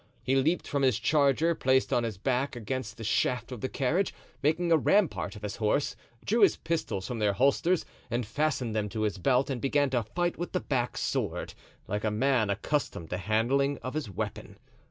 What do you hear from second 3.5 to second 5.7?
of the carriage, making a rampart of his